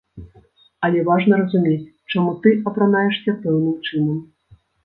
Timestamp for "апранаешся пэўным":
2.73-3.77